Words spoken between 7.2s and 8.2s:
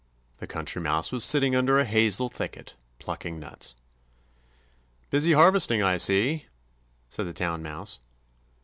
the Town Mouse.